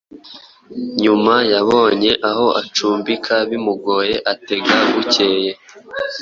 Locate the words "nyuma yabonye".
1.01-2.11